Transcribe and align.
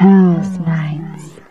House 0.00 0.58
Nights. 0.60 1.49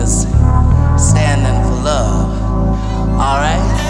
is 0.00 0.22
standing 0.96 1.62
for 1.62 1.82
love. 1.82 2.42
Alright? 3.20 3.89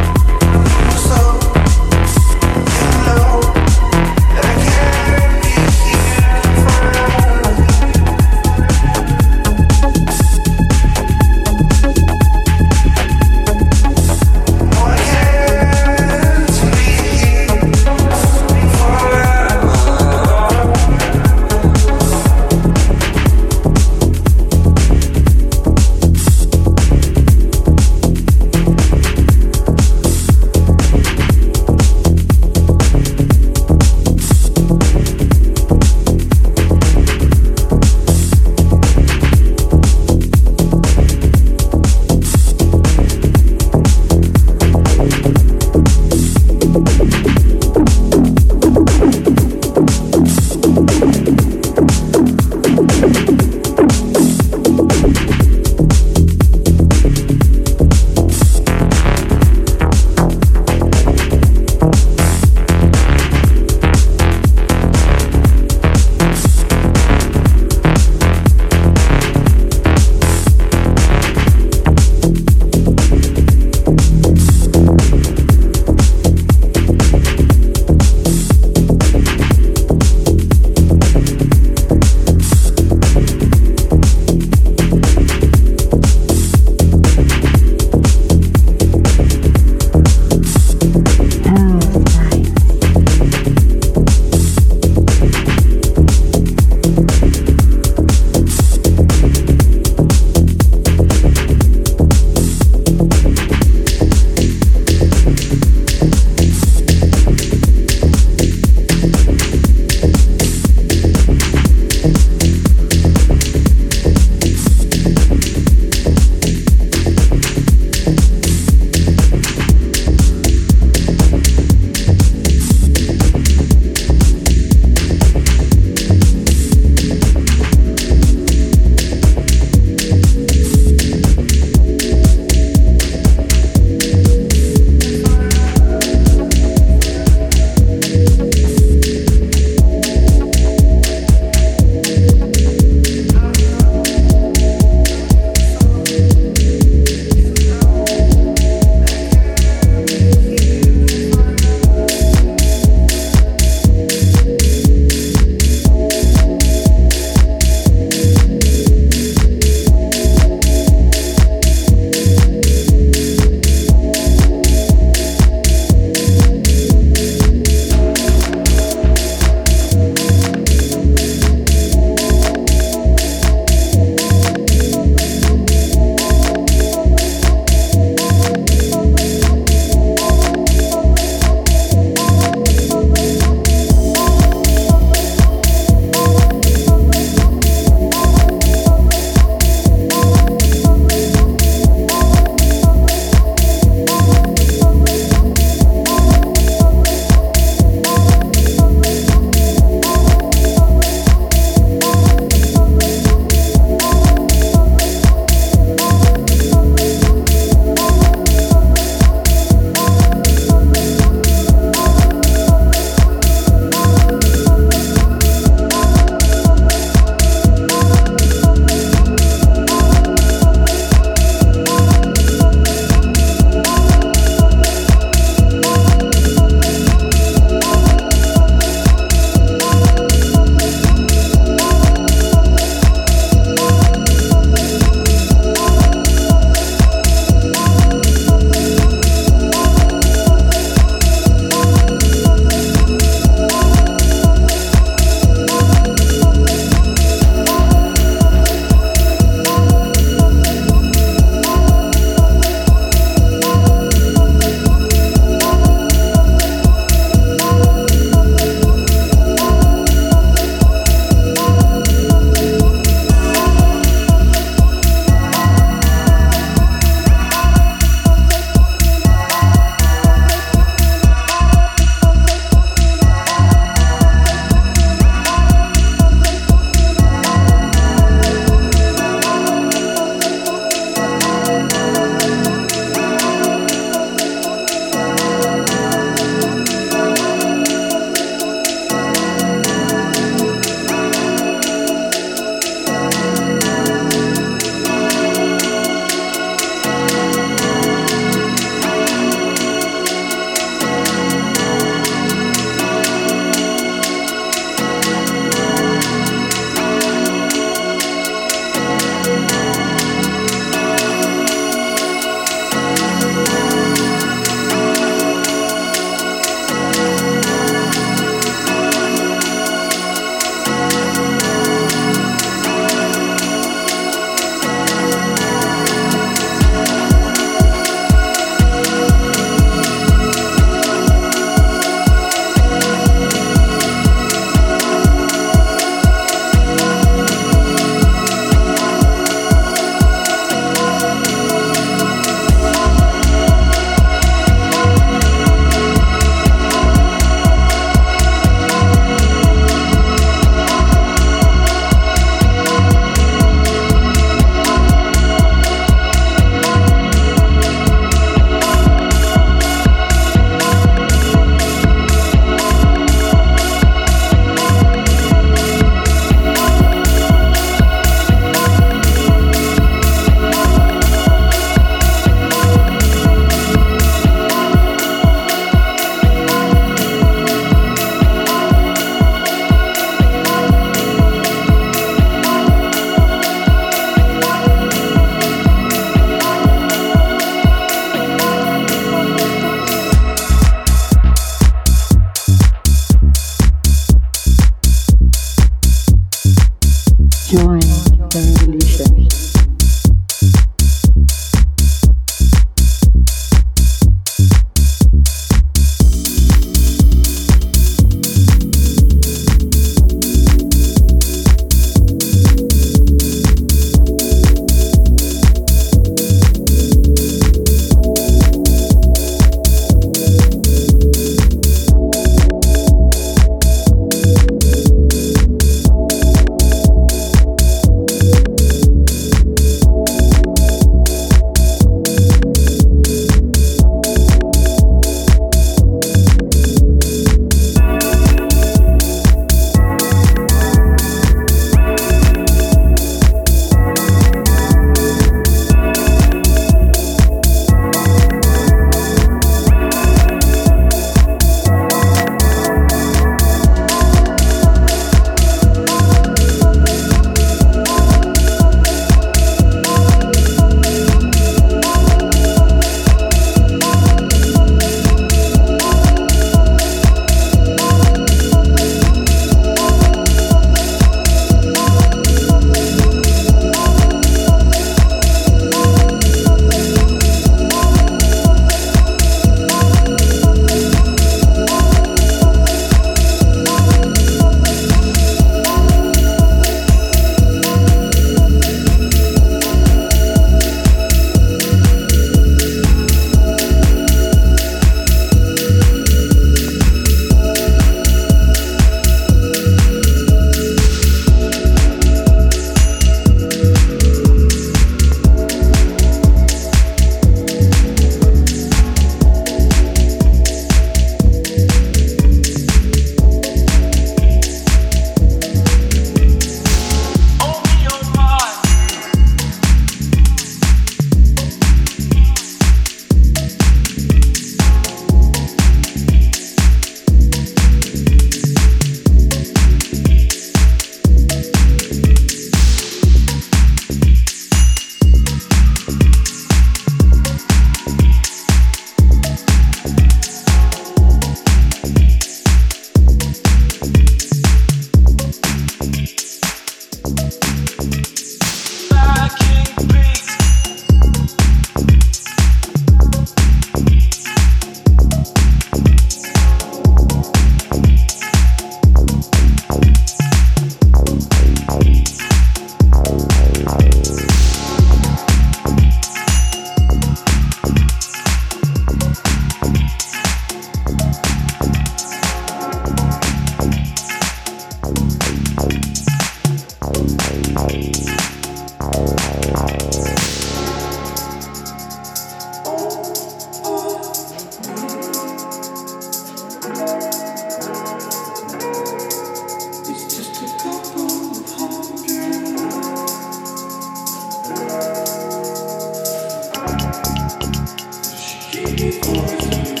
Thank 599.60 600.00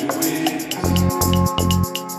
you. 1.98 2.09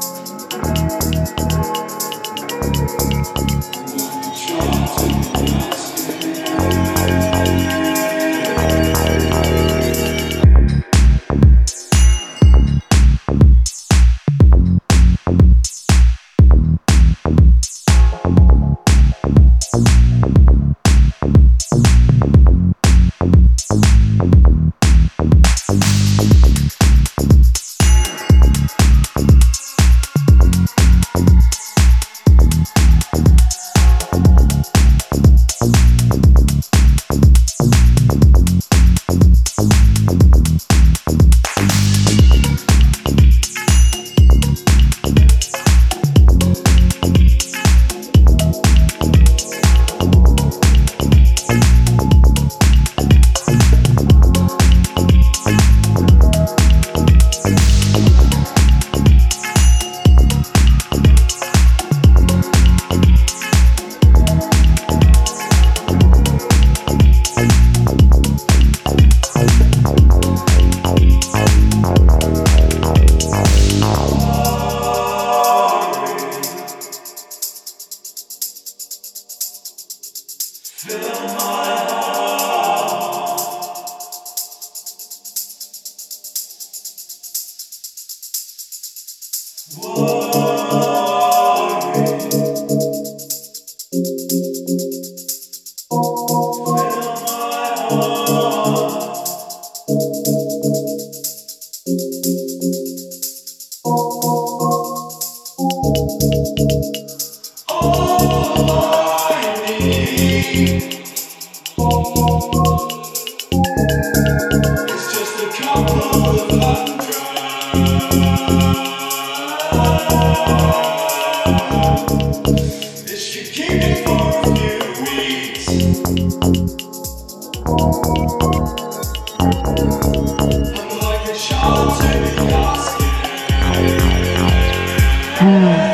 Mm. 135.41 135.90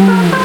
Mm. 0.00 0.39